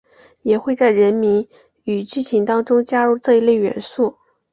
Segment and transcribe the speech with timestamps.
[0.41, 1.47] 也会在人名
[1.83, 4.17] 与剧情当中加入这一类元素。